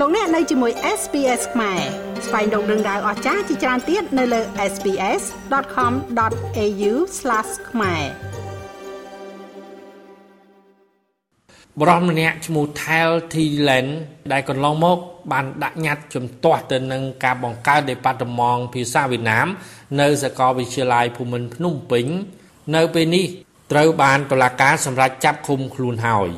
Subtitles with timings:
[0.00, 1.80] លោកអ្នកនៅជាមួយ SPS ខ្មែរ
[2.26, 4.40] ស្វែងរកដឹងដៅអស្ចារ្យជាច្រើនទៀតនៅលើ
[4.72, 6.92] SPS.com.au/
[7.70, 8.02] ខ្មែរ
[11.80, 13.86] បរិសម្នាក់ឈ្មោះ Thel Thilen
[14.32, 14.98] ដែលកន្លងមក
[15.32, 19.48] បានដាក់ញត្តិជំទាស់ទៅនឹងការបង្កើតដេប៉ាតឺម៉ង់ភាសាវៀតណាម
[20.00, 22.06] នៅសាកលវិទ្យាល័យភូមិន្ទភ្នំពេញ
[22.76, 23.26] នៅពេលនេះ
[23.72, 26.30] ត្រូវបានតុលាការសម្រេចចាប់ឃុំខ្លួនហើយ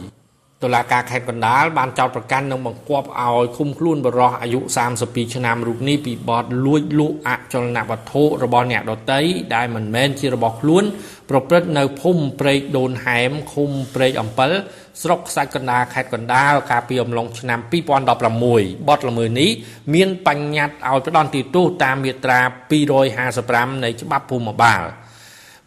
[0.62, 4.60] តុលាការខេត្តកណ្ដាលបានចោទប្រកាន់និងបង្គាប់ឲ្យឃុំខ្លួនបរិះអាយុ
[4.98, 9.20] 32ឆ្នាំរូបនេះពីបទលួចលក់អចលនវត្ថុរបស់អ្នកដទៃ
[9.54, 10.84] ដែលមិនមែនជារបស់ខ្លួន
[11.30, 14.50] ប្រព្រឹត្តនៅភូមិព្រែកដូនហែមឃុំព្រែកអំពិល
[15.02, 17.58] ស្រុកខ្សាច់កណ្ដាលខេត្តកណ្ដាលកាលពីអំឡុងឆ្នាំ
[18.08, 19.50] 2016បទល្មើសនេះ
[19.94, 22.40] មានបញ្ញត្តិឲ្យផ្ដន្ទាទោសតាមមាត្រា
[23.10, 24.82] 255នៃច្បាប់ភូមិបាល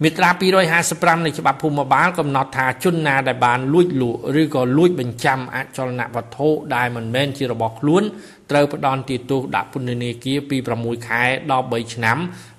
[0.03, 0.29] មាត្រា
[0.77, 8.03] 255នៃច្បាប់ភូមិបាលកំណត់ថាជនណាដែលបានលួចលក់ឬក៏លួចបញ្ចាំអចលនវត្ថុដែលមិនមែនជារបស់ខ្លួន
[8.51, 12.17] ត្រូវផ្ដន់ទោសដាក់ពន្ធនាគារពី6ខែដល់3ឆ្នាំ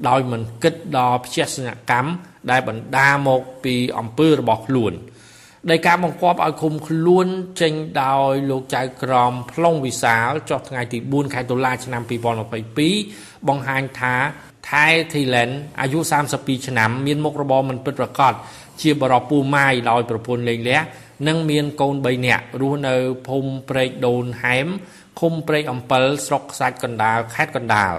[0.08, 2.10] ដោយមិនគិតដល់ភេសជ្ជកម្ម
[2.50, 4.92] ដែលបណ្ដាមកពីអំពើរបស់ខ្លួន
[5.70, 7.26] ដោយការបង្គាប់ឲ្យឃុំខ្លួន
[7.60, 12.02] ចេញដោយលោកចៅក្រមផ្លុងវិសាលចុះថ្ងៃទី4ខែតុលាឆ្នាំ
[12.74, 14.14] 2022បង្ហាញថា
[14.70, 15.98] ថៃធីឡែនអាយុ
[16.32, 18.34] 32ឆ្នាំ មានមុខរបរមិនពិតប្រាកដ
[18.82, 20.80] ជាបរិបពូម៉ាយដោយប្រពន្ធលេងលះ
[21.28, 22.94] និងមានកូន3នាក់រស់នៅ
[23.28, 24.66] ភូមិព្រែកដូនហែម
[25.20, 27.94] ឃុំព្រែកអំពិលស្រុកខ្សាច់កណ្ដាលខេត្តកណ្ដាល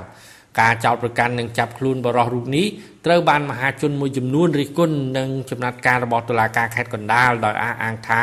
[0.59, 2.65] ការចោទប្រកាន់និងចាប់ខ្លួនបរិះរូបនេះ
[3.05, 8.21] ត្រូវបានមហាជនមួយចំនួនរិះគន់នឹងចំណាត់ការរបស់តុលាការខេត្តកណ្ដាលដោយអះអាងថា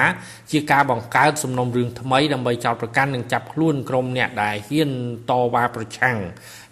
[0.51, 4.91] ជាការបង្កើតសំណុំរឿងថ្មីដើម្បីចោទប្រកាន់និងចាប់ខ្លួនក្រុមអ្នកដែលហ៊ាន
[5.31, 6.17] តវ៉ាប្រឆាំង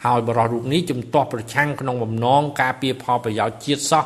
[0.05, 4.05] ហើយបរិះរូបនេះជំទាស់ប្រឆាំងក្នុងបំណងការពារផលប្រយោជន៍ជាតិសោះ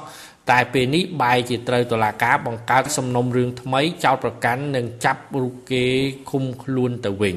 [0.51, 5.85] តែពេលនេះបែរជាត្រូវតុលាការបង្កើតសំណុំរឿងថ្មីចោទប្រកាន់និងចាប់រូបគេ
[6.31, 7.37] ឃុំខ្លួនទៅវិញ